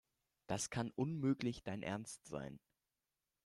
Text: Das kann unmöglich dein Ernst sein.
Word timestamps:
Das 0.47 0.71
kann 0.71 0.89
unmöglich 0.95 1.61
dein 1.63 1.83
Ernst 1.83 2.25
sein. 2.25 2.59